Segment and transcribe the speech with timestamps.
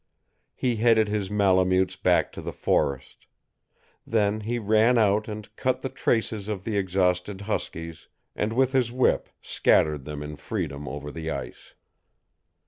[0.55, 3.27] He headed his Malemutes back to the forest.
[4.03, 8.91] Then he ran out and cut the traces of the exhausted huskies, and with his
[8.91, 11.75] whip scattered them in freedom over the ice.